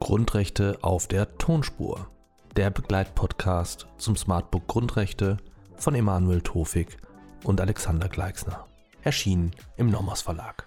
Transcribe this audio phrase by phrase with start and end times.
[0.00, 2.08] Grundrechte auf der Tonspur.
[2.56, 5.36] Der Begleitpodcast zum Smartbook Grundrechte
[5.76, 6.96] von Emanuel Tofik
[7.44, 8.66] und Alexander Gleixner.
[9.02, 10.66] Erschienen im Nomos Verlag.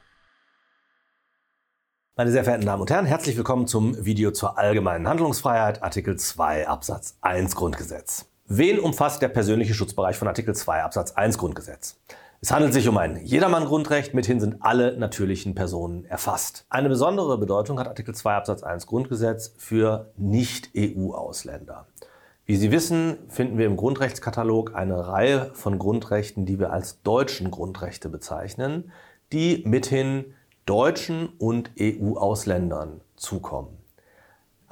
[2.16, 6.66] Meine sehr verehrten Damen und Herren, herzlich willkommen zum Video zur allgemeinen Handlungsfreiheit, Artikel 2
[6.66, 8.33] Absatz 1 Grundgesetz.
[8.56, 12.00] Wen umfasst der persönliche Schutzbereich von Artikel 2 Absatz 1 Grundgesetz?
[12.40, 16.64] Es handelt sich um ein Jedermann-Grundrecht, mithin sind alle natürlichen Personen erfasst.
[16.70, 21.88] Eine besondere Bedeutung hat Artikel 2 Absatz 1 Grundgesetz für Nicht-EU-Ausländer.
[22.46, 27.50] Wie Sie wissen, finden wir im Grundrechtskatalog eine Reihe von Grundrechten, die wir als deutschen
[27.50, 28.92] Grundrechte bezeichnen,
[29.32, 30.26] die mithin
[30.68, 33.80] Deutschen und EU-Ausländern zukommen.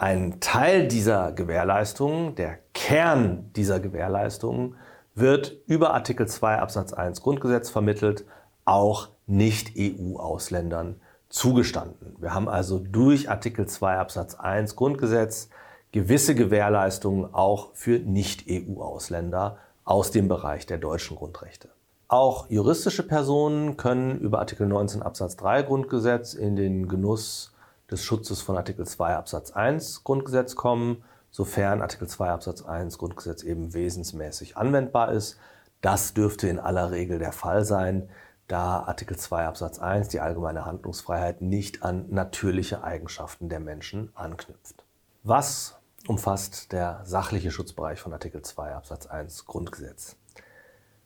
[0.01, 2.57] Ein Teil dieser Gewährleistungen, der
[2.91, 4.75] Kern dieser Gewährleistungen,
[5.15, 8.25] wird über Artikel 2 Absatz 1 Grundgesetz vermittelt,
[8.65, 12.17] auch Nicht-EU-Ausländern zugestanden.
[12.19, 15.47] Wir haben also durch Artikel 2 Absatz 1 Grundgesetz
[15.93, 21.69] gewisse Gewährleistungen auch für Nicht-EU-Ausländer aus dem Bereich der deutschen Grundrechte.
[22.09, 27.53] Auch juristische Personen können über Artikel 19 Absatz 3 Grundgesetz in den Genuss
[27.89, 33.43] des Schutzes von Artikel 2 Absatz 1 Grundgesetz kommen, sofern Artikel 2 Absatz 1 Grundgesetz
[33.43, 35.37] eben wesensmäßig anwendbar ist.
[35.81, 38.09] Das dürfte in aller Regel der Fall sein,
[38.47, 44.83] da Artikel 2 Absatz 1 die allgemeine Handlungsfreiheit nicht an natürliche Eigenschaften der Menschen anknüpft.
[45.23, 50.17] Was umfasst der sachliche Schutzbereich von Artikel 2 Absatz 1 Grundgesetz?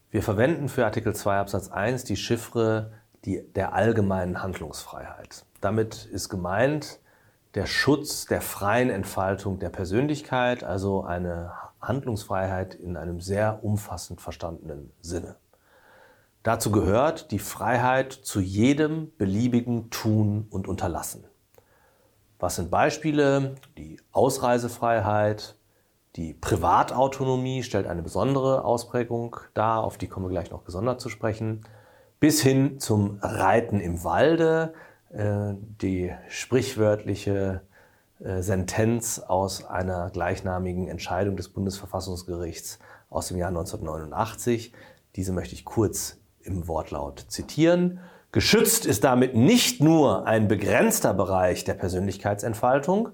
[0.09, 2.93] Wir verwenden für Artikel 2 Absatz 1 die Chiffre
[3.25, 5.45] die, der allgemeinen Handlungsfreiheit.
[5.61, 6.99] Damit ist gemeint
[7.55, 14.91] der Schutz der freien Entfaltung der Persönlichkeit, also eine Handlungsfreiheit in einem sehr umfassend verstandenen
[15.01, 15.37] Sinne.
[16.43, 21.23] Dazu gehört die Freiheit zu jedem beliebigen Tun und Unterlassen.
[22.39, 23.55] Was sind Beispiele?
[23.77, 25.55] Die Ausreisefreiheit,
[26.17, 31.09] die Privatautonomie stellt eine besondere Ausprägung dar, auf die kommen wir gleich noch gesondert zu
[31.09, 31.61] sprechen,
[32.19, 34.73] bis hin zum Reiten im Walde,
[35.17, 37.61] die sprichwörtliche
[38.23, 44.71] äh, Sentenz aus einer gleichnamigen Entscheidung des Bundesverfassungsgerichts aus dem Jahr 1989.
[45.15, 47.99] Diese möchte ich kurz im Wortlaut zitieren.
[48.31, 53.09] Geschützt ist damit nicht nur ein begrenzter Bereich der Persönlichkeitsentfaltung,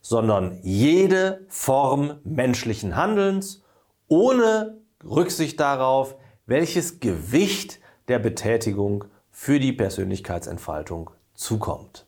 [0.00, 3.62] sondern jede Form menschlichen Handelns
[4.08, 12.06] ohne Rücksicht darauf, welches Gewicht der Betätigung für die Persönlichkeitsentfaltung zukommt.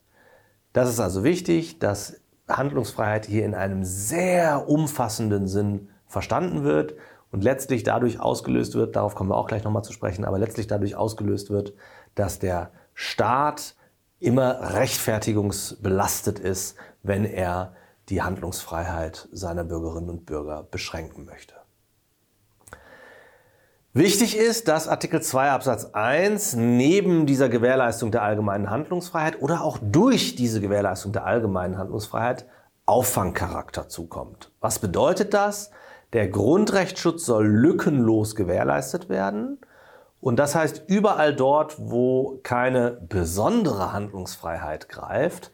[0.72, 6.94] Das ist also wichtig, dass Handlungsfreiheit hier in einem sehr umfassenden Sinn verstanden wird
[7.30, 10.66] und letztlich dadurch ausgelöst wird, darauf kommen wir auch gleich nochmal zu sprechen, aber letztlich
[10.66, 11.72] dadurch ausgelöst wird,
[12.14, 13.74] dass der Staat
[14.20, 17.74] immer rechtfertigungsbelastet ist, wenn er
[18.10, 21.54] die Handlungsfreiheit seiner Bürgerinnen und Bürger beschränken möchte.
[23.94, 29.76] Wichtig ist, dass Artikel 2 Absatz 1 neben dieser Gewährleistung der allgemeinen Handlungsfreiheit oder auch
[29.82, 32.46] durch diese Gewährleistung der allgemeinen Handlungsfreiheit
[32.86, 34.50] Auffangcharakter zukommt.
[34.60, 35.72] Was bedeutet das?
[36.14, 39.58] Der Grundrechtsschutz soll lückenlos gewährleistet werden.
[40.22, 45.50] Und das heißt, überall dort, wo keine besondere Handlungsfreiheit greift,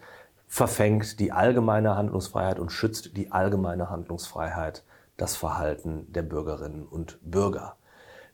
[0.46, 4.84] verfängt die allgemeine Handlungsfreiheit und schützt die allgemeine Handlungsfreiheit
[5.16, 7.77] das Verhalten der Bürgerinnen und Bürger.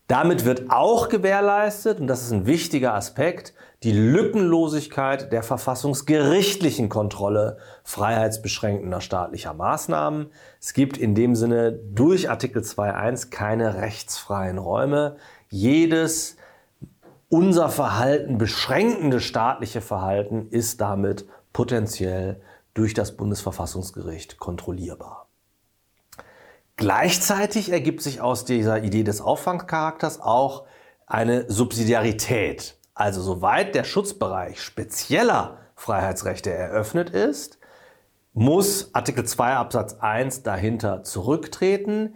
[0.07, 3.55] Damit wird auch gewährleistet, und das ist ein wichtiger Aspekt,
[3.85, 10.31] die Lückenlosigkeit der verfassungsgerichtlichen Kontrolle freiheitsbeschränkender staatlicher Maßnahmen.
[10.61, 15.17] Es gibt in dem Sinne durch Artikel 2.1 keine rechtsfreien Räume.
[15.49, 16.37] Jedes
[17.31, 22.41] unser Verhalten beschränkende staatliche Verhalten ist damit potenziell
[22.75, 25.24] durch das Bundesverfassungsgericht kontrollierbar.
[26.77, 30.65] Gleichzeitig ergibt sich aus dieser Idee des Auffangcharakters auch
[31.07, 32.76] eine Subsidiarität.
[32.94, 37.59] Also soweit der Schutzbereich spezieller Freiheitsrechte eröffnet ist,
[38.32, 42.15] muss Artikel 2 Absatz 1 dahinter zurücktreten.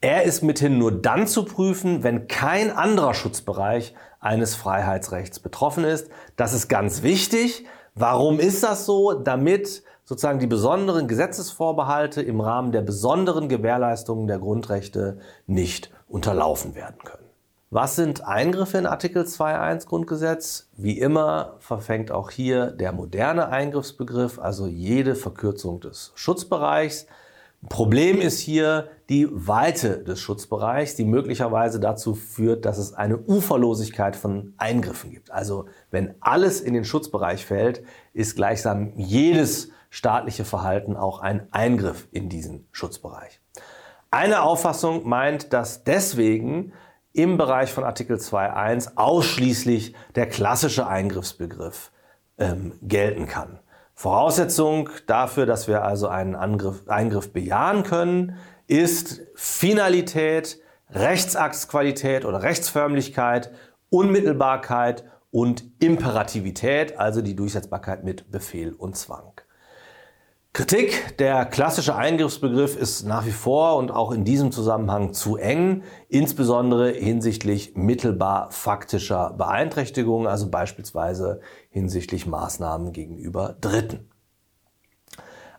[0.00, 6.08] Er ist mithin nur dann zu prüfen, wenn kein anderer Schutzbereich eines Freiheitsrechts betroffen ist.
[6.36, 7.64] Das ist ganz wichtig,
[7.98, 9.12] Warum ist das so?
[9.12, 16.96] Damit sozusagen die besonderen Gesetzesvorbehalte im Rahmen der besonderen Gewährleistungen der Grundrechte nicht unterlaufen werden
[17.04, 17.26] können.
[17.68, 20.70] Was sind Eingriffe in Artikel 2.1 Grundgesetz?
[20.78, 27.06] Wie immer verfängt auch hier der moderne Eingriffsbegriff, also jede Verkürzung des Schutzbereichs.
[27.68, 34.16] Problem ist hier die Weite des Schutzbereichs, die möglicherweise dazu führt, dass es eine Uferlosigkeit
[34.16, 35.30] von Eingriffen gibt.
[35.30, 37.82] Also wenn alles in den Schutzbereich fällt,
[38.14, 43.40] ist gleichsam jedes staatliche Verhalten auch ein Eingriff in diesen Schutzbereich.
[44.10, 46.72] Eine Auffassung meint, dass deswegen
[47.12, 51.90] im Bereich von Artikel 2.1 ausschließlich der klassische Eingriffsbegriff
[52.38, 53.58] ähm, gelten kann.
[53.94, 58.36] Voraussetzung dafür, dass wir also einen Angriff, Eingriff bejahen können,
[58.68, 63.50] ist Finalität, Rechtsaktsqualität oder Rechtsförmlichkeit,
[63.90, 69.40] Unmittelbarkeit und Imperativität, also die Durchsetzbarkeit mit Befehl und Zwang.
[70.58, 75.84] Kritik, der klassische Eingriffsbegriff ist nach wie vor und auch in diesem Zusammenhang zu eng,
[76.08, 84.10] insbesondere hinsichtlich mittelbar faktischer Beeinträchtigungen, also beispielsweise hinsichtlich Maßnahmen gegenüber Dritten.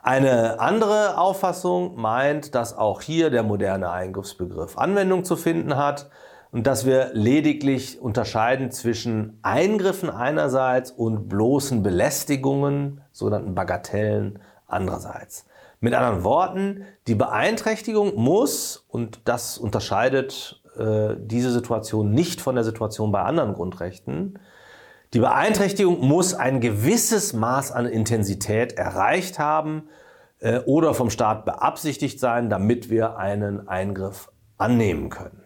[0.01, 6.10] Eine andere Auffassung meint, dass auch hier der moderne Eingriffsbegriff Anwendung zu finden hat
[6.51, 15.45] und dass wir lediglich unterscheiden zwischen Eingriffen einerseits und bloßen Belästigungen, sogenannten Bagatellen andererseits.
[15.80, 22.63] Mit anderen Worten, die Beeinträchtigung muss, und das unterscheidet äh, diese Situation nicht von der
[22.63, 24.39] Situation bei anderen Grundrechten,
[25.13, 29.89] die Beeinträchtigung muss ein gewisses Maß an Intensität erreicht haben
[30.39, 35.42] äh, oder vom Staat beabsichtigt sein, damit wir einen Eingriff annehmen können.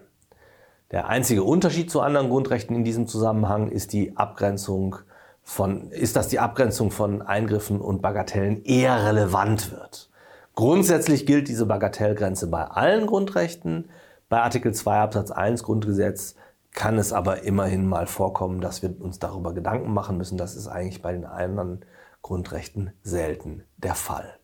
[0.90, 4.96] Der einzige Unterschied zu anderen Grundrechten in diesem Zusammenhang ist die Abgrenzung
[5.44, 10.10] von, ist, dass die Abgrenzung von Eingriffen und Bagatellen eher relevant wird.
[10.54, 13.90] Grundsätzlich gilt diese Bagatellgrenze bei allen Grundrechten.
[14.28, 16.34] Bei Artikel 2 Absatz 1 Grundgesetz
[16.72, 20.38] kann es aber immerhin mal vorkommen, dass wir uns darüber Gedanken machen müssen.
[20.38, 21.84] Das ist eigentlich bei den anderen
[22.22, 24.38] Grundrechten selten der Fall.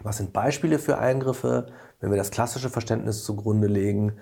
[0.00, 1.66] Was sind Beispiele für Eingriffe?
[2.00, 4.18] Wenn wir das klassische Verständnis zugrunde legen,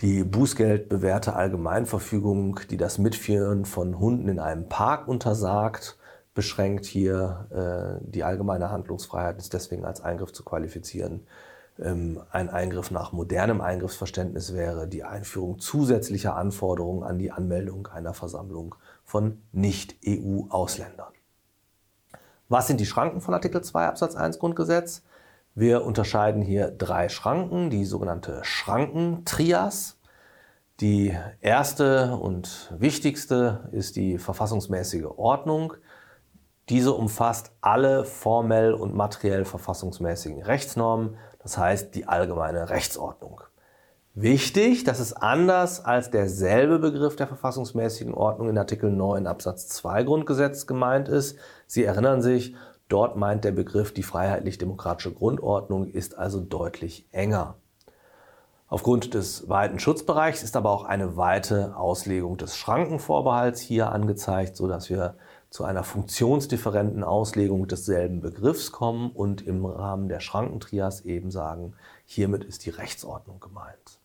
[0.00, 5.96] die bußgeldbewährte Allgemeinverfügung, die das Mitführen von Hunden in einem Park untersagt,
[6.34, 11.26] beschränkt hier äh, die allgemeine Handlungsfreiheit, ist deswegen als Eingriff zu qualifizieren.
[11.78, 18.14] Ähm, ein Eingriff nach modernem Eingriffsverständnis wäre die Einführung zusätzlicher Anforderungen an die Anmeldung einer
[18.14, 18.74] Versammlung
[19.04, 21.12] von Nicht-EU-Ausländern.
[22.48, 25.02] Was sind die Schranken von Artikel 2 Absatz 1 Grundgesetz?
[25.56, 29.98] Wir unterscheiden hier drei Schranken, die sogenannte Schrankentrias.
[30.80, 35.74] Die erste und wichtigste ist die verfassungsmäßige Ordnung.
[36.68, 43.40] Diese umfasst alle formell und materiell verfassungsmäßigen Rechtsnormen, das heißt die allgemeine Rechtsordnung.
[44.16, 50.02] Wichtig, das ist anders als derselbe Begriff der verfassungsmäßigen Ordnung in Artikel 9 Absatz 2
[50.02, 51.38] Grundgesetz gemeint ist.
[51.68, 52.56] Sie erinnern sich,
[52.88, 57.56] Dort meint der Begriff die freiheitlich-demokratische Grundordnung ist also deutlich enger.
[58.66, 64.90] Aufgrund des weiten Schutzbereichs ist aber auch eine weite Auslegung des Schrankenvorbehalts hier angezeigt, sodass
[64.90, 65.16] wir
[65.50, 72.42] zu einer funktionsdifferenten Auslegung desselben Begriffs kommen und im Rahmen der Schrankentrias eben sagen, hiermit
[72.42, 74.00] ist die Rechtsordnung gemeint.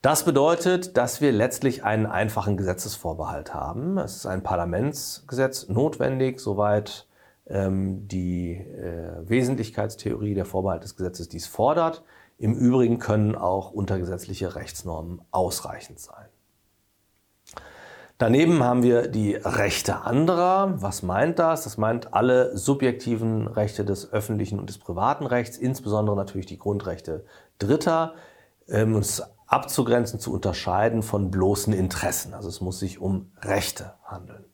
[0.00, 3.98] Das bedeutet, dass wir letztlich einen einfachen Gesetzesvorbehalt haben.
[3.98, 7.06] Es ist ein Parlamentsgesetz notwendig, soweit
[7.46, 12.04] die äh, Wesentlichkeitstheorie der Vorbehalt des Gesetzes dies fordert.
[12.38, 16.26] Im Übrigen können auch untergesetzliche Rechtsnormen ausreichend sein.
[18.18, 20.80] Daneben haben wir die Rechte anderer.
[20.80, 21.64] Was meint das?
[21.64, 27.24] Das meint alle subjektiven Rechte des öffentlichen und des privaten Rechts, insbesondere natürlich die Grundrechte
[27.58, 28.14] Dritter.
[28.68, 32.32] Ähm, uns abzugrenzen, zu unterscheiden von bloßen Interessen.
[32.32, 34.44] Also es muss sich um Rechte handeln.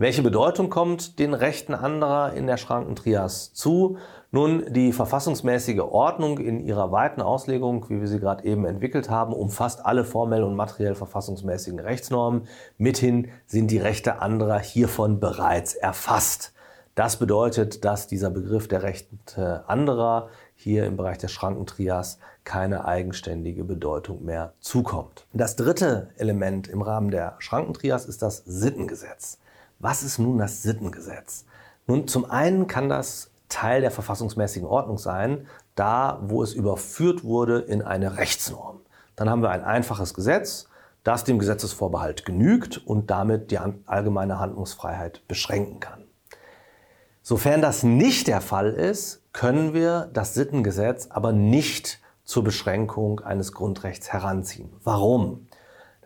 [0.00, 3.96] Welche Bedeutung kommt den Rechten anderer in der Schrankentrias zu?
[4.30, 9.32] Nun, die verfassungsmäßige Ordnung in ihrer weiten Auslegung, wie wir sie gerade eben entwickelt haben,
[9.32, 12.46] umfasst alle formell und materiell verfassungsmäßigen Rechtsnormen.
[12.76, 16.52] Mithin sind die Rechte anderer hiervon bereits erfasst.
[16.94, 23.64] Das bedeutet, dass dieser Begriff der Rechte anderer hier im Bereich der Schrankentrias keine eigenständige
[23.64, 25.26] Bedeutung mehr zukommt.
[25.32, 29.40] Das dritte Element im Rahmen der Schrankentrias ist das Sittengesetz.
[29.78, 31.44] Was ist nun das Sittengesetz?
[31.86, 37.60] Nun, zum einen kann das Teil der verfassungsmäßigen Ordnung sein, da wo es überführt wurde
[37.60, 38.80] in eine Rechtsnorm.
[39.16, 40.68] Dann haben wir ein einfaches Gesetz,
[41.04, 46.04] das dem Gesetzesvorbehalt genügt und damit die allgemeine Handlungsfreiheit beschränken kann.
[47.22, 53.52] Sofern das nicht der Fall ist, können wir das Sittengesetz aber nicht zur Beschränkung eines
[53.52, 54.70] Grundrechts heranziehen.
[54.84, 55.47] Warum?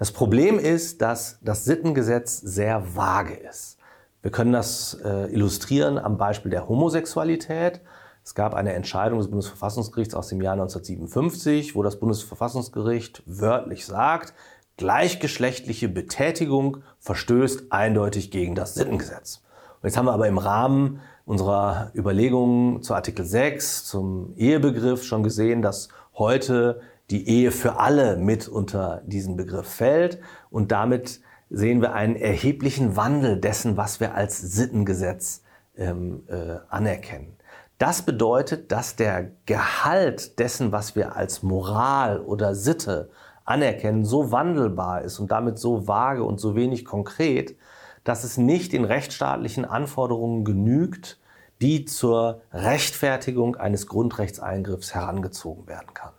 [0.03, 3.79] Das Problem ist, dass das Sittengesetz sehr vage ist.
[4.21, 7.81] Wir können das äh, illustrieren am Beispiel der Homosexualität.
[8.25, 14.35] Es gab eine Entscheidung des Bundesverfassungsgerichts aus dem Jahr 1957, wo das Bundesverfassungsgericht wörtlich sagt,
[14.77, 19.45] gleichgeschlechtliche Betätigung verstößt eindeutig gegen das Sittengesetz.
[19.81, 25.23] Und jetzt haben wir aber im Rahmen unserer Überlegungen zu Artikel 6, zum Ehebegriff schon
[25.23, 26.81] gesehen, dass heute
[27.13, 30.19] die Ehe für alle mit unter diesen Begriff fällt.
[30.51, 35.43] Und damit sehen wir einen erheblichen Wandel dessen, was wir als Sittengesetz
[35.77, 37.37] ähm, äh, anerkennen.
[37.77, 43.11] Das bedeutet, dass der Gehalt dessen, was wir als Moral oder Sitte
[43.45, 47.57] anerkennen, so wandelbar ist und damit so vage und so wenig konkret,
[48.05, 51.21] dass es nicht den rechtsstaatlichen Anforderungen genügt,
[51.61, 56.13] die zur Rechtfertigung eines Grundrechtseingriffs herangezogen werden kann.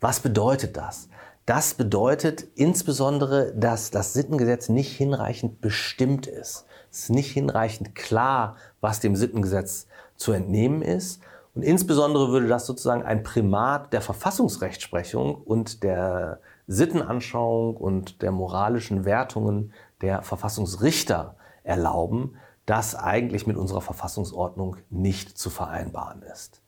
[0.00, 1.08] Was bedeutet das?
[1.46, 6.64] Das bedeutet insbesondere, dass das Sittengesetz nicht hinreichend bestimmt ist.
[6.90, 9.86] Es ist nicht hinreichend klar, was dem Sittengesetz
[10.16, 11.20] zu entnehmen ist.
[11.54, 19.04] Und insbesondere würde das sozusagen ein Primat der Verfassungsrechtsprechung und der Sittenanschauung und der moralischen
[19.04, 26.62] Wertungen der Verfassungsrichter erlauben, das eigentlich mit unserer Verfassungsordnung nicht zu vereinbaren ist.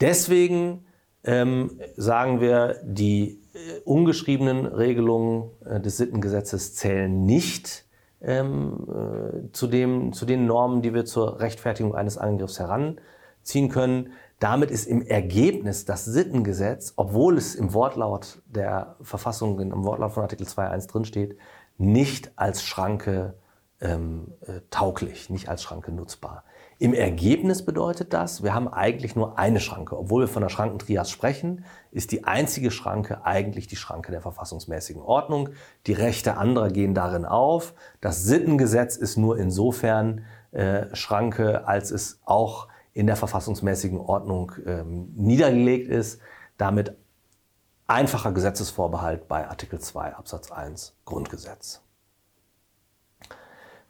[0.00, 0.85] Deswegen
[1.26, 7.84] ähm, sagen wir, die äh, ungeschriebenen Regelungen äh, des Sittengesetzes zählen nicht
[8.22, 14.12] ähm, äh, zu, dem, zu den Normen, die wir zur Rechtfertigung eines Angriffs heranziehen können.
[14.38, 20.22] Damit ist im Ergebnis das Sittengesetz, obwohl es im Wortlaut der Verfassung, im Wortlaut von
[20.22, 21.38] Artikel 2.1 drinsteht,
[21.78, 23.34] nicht als Schranke
[23.80, 26.44] ähm, äh, tauglich, nicht als Schranke nutzbar.
[26.78, 29.98] Im Ergebnis bedeutet das, wir haben eigentlich nur eine Schranke.
[29.98, 35.00] Obwohl wir von der Schrankentrias sprechen, ist die einzige Schranke eigentlich die Schranke der verfassungsmäßigen
[35.00, 35.48] Ordnung.
[35.86, 37.72] Die Rechte anderer gehen darin auf.
[38.02, 45.14] Das Sittengesetz ist nur insofern äh, Schranke, als es auch in der verfassungsmäßigen Ordnung ähm,
[45.16, 46.20] niedergelegt ist.
[46.58, 46.94] Damit
[47.86, 51.85] einfacher Gesetzesvorbehalt bei Artikel 2 Absatz 1 Grundgesetz.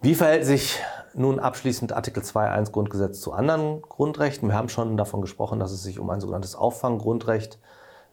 [0.02, 0.78] Wie verhält sich
[1.14, 4.48] nun abschließend Artikel 2.1 Grundgesetz zu anderen Grundrechten?
[4.48, 7.58] Wir haben schon davon gesprochen, dass es sich um ein sogenanntes Auffanggrundrecht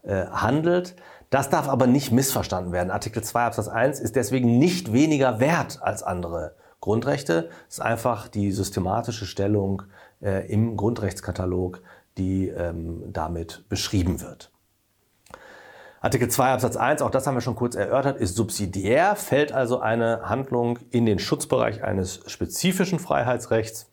[0.04, 0.96] äh, handelt.
[1.30, 2.90] Das darf aber nicht missverstanden werden.
[2.90, 7.50] Artikel 2 Absatz 1 ist deswegen nicht weniger wert als andere Grundrechte.
[7.68, 9.84] Es ist einfach die systematische Stellung
[10.22, 11.82] äh, im Grundrechtskatalog,
[12.18, 14.53] die ähm, damit beschrieben wird.
[16.04, 19.80] Artikel 2 Absatz 1, auch das haben wir schon kurz erörtert, ist subsidiär, fällt also
[19.80, 23.90] eine Handlung in den Schutzbereich eines spezifischen Freiheitsrechts,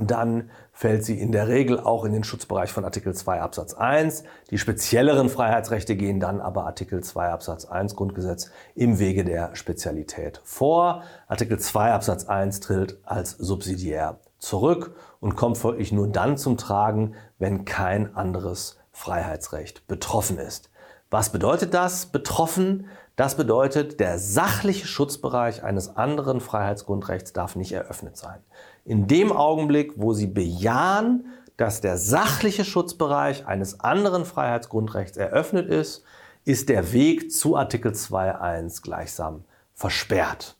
[0.00, 4.24] dann fällt sie in der Regel auch in den Schutzbereich von Artikel 2 Absatz 1.
[4.50, 10.40] Die spezielleren Freiheitsrechte gehen dann aber Artikel 2 Absatz 1 Grundgesetz im Wege der Spezialität
[10.42, 11.04] vor.
[11.28, 17.14] Artikel 2 Absatz 1 tritt als subsidiär zurück und kommt folglich nur dann zum Tragen,
[17.38, 20.70] wenn kein anderes Freiheitsrecht betroffen ist.
[21.10, 22.06] Was bedeutet das?
[22.06, 22.86] Betroffen,
[23.16, 28.40] das bedeutet, der sachliche Schutzbereich eines anderen Freiheitsgrundrechts darf nicht eröffnet sein.
[28.84, 36.04] In dem Augenblick, wo Sie bejahen, dass der sachliche Schutzbereich eines anderen Freiheitsgrundrechts eröffnet ist,
[36.44, 40.56] ist der Weg zu Artikel 2.1 gleichsam versperrt.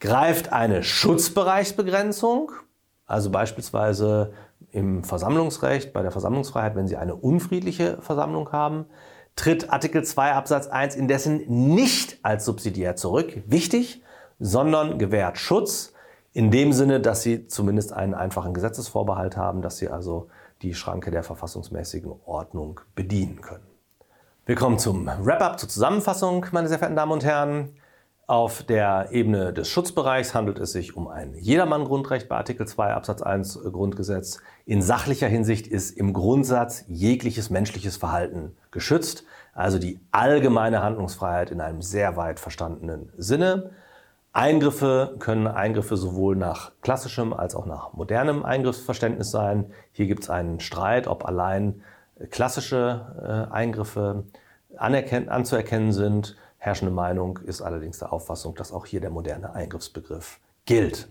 [0.00, 2.52] Greift eine Schutzbereichsbegrenzung,
[3.06, 4.32] also beispielsweise
[4.70, 8.86] im Versammlungsrecht, bei der Versammlungsfreiheit, wenn Sie eine unfriedliche Versammlung haben,
[9.38, 14.02] tritt Artikel 2 Absatz 1 indessen nicht als subsidiär zurück, wichtig,
[14.40, 15.92] sondern gewährt Schutz
[16.32, 20.28] in dem Sinne, dass sie zumindest einen einfachen Gesetzesvorbehalt haben, dass sie also
[20.62, 23.66] die Schranke der verfassungsmäßigen Ordnung bedienen können.
[24.44, 27.76] Wir kommen zum Wrap-up, zur Zusammenfassung, meine sehr verehrten Damen und Herren.
[28.28, 33.22] Auf der Ebene des Schutzbereichs handelt es sich um ein Jedermann-Grundrecht bei Artikel 2 Absatz
[33.22, 34.42] 1 Grundgesetz.
[34.66, 41.62] In sachlicher Hinsicht ist im Grundsatz jegliches menschliches Verhalten geschützt, also die allgemeine Handlungsfreiheit in
[41.62, 43.70] einem sehr weit verstandenen Sinne.
[44.34, 49.72] Eingriffe können Eingriffe sowohl nach klassischem als auch nach modernem Eingriffsverständnis sein.
[49.92, 51.80] Hier gibt es einen Streit, ob allein
[52.28, 54.24] klassische äh, Eingriffe
[54.76, 61.08] anzuerkennen sind Herrschende Meinung ist allerdings der Auffassung, dass auch hier der moderne Eingriffsbegriff gilt.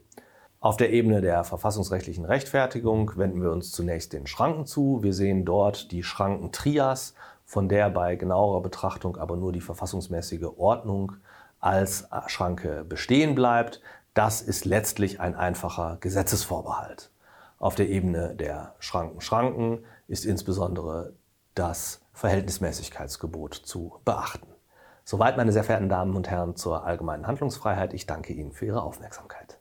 [0.60, 5.04] Auf der Ebene der verfassungsrechtlichen Rechtfertigung wenden wir uns zunächst den Schranken zu.
[5.04, 7.14] Wir sehen dort die Schrankentrias,
[7.46, 11.14] von der bei genauerer Betrachtung aber nur die verfassungsmäßige Ordnung
[11.60, 13.82] als Schranke bestehen bleibt.
[14.14, 17.10] Das ist letztlich ein einfacher Gesetzesvorbehalt.
[17.58, 21.14] Auf der Ebene der Schranken-Schranken ist insbesondere
[21.56, 24.57] das Verhältnismäßigkeitsgebot zu beachten.
[25.10, 27.94] Soweit, meine sehr verehrten Damen und Herren, zur allgemeinen Handlungsfreiheit.
[27.94, 29.57] Ich danke Ihnen für Ihre Aufmerksamkeit.